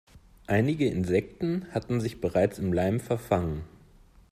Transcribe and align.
Einige 0.47 0.87
Insekten 0.87 1.67
hatten 1.73 2.01
sich 2.01 2.21
bereits 2.21 2.57
im 2.57 2.73
Leim 2.73 2.99
verfangen. 2.99 3.65